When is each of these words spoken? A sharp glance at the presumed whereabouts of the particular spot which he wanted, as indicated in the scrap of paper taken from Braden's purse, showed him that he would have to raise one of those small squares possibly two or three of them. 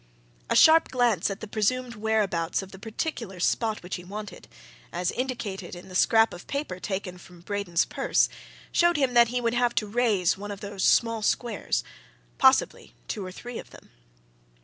A 0.49 0.55
sharp 0.55 0.87
glance 0.89 1.29
at 1.29 1.41
the 1.41 1.47
presumed 1.47 1.93
whereabouts 1.93 2.63
of 2.63 2.71
the 2.71 2.79
particular 2.79 3.39
spot 3.39 3.83
which 3.83 3.97
he 3.97 4.03
wanted, 4.03 4.47
as 4.91 5.11
indicated 5.11 5.75
in 5.75 5.89
the 5.89 5.93
scrap 5.93 6.33
of 6.33 6.47
paper 6.47 6.79
taken 6.79 7.19
from 7.19 7.41
Braden's 7.41 7.85
purse, 7.85 8.27
showed 8.71 8.97
him 8.97 9.13
that 9.13 9.27
he 9.27 9.39
would 9.39 9.53
have 9.53 9.75
to 9.75 9.85
raise 9.85 10.39
one 10.39 10.49
of 10.49 10.59
those 10.61 10.83
small 10.83 11.21
squares 11.21 11.83
possibly 12.39 12.95
two 13.07 13.23
or 13.23 13.31
three 13.31 13.59
of 13.59 13.69
them. 13.69 13.91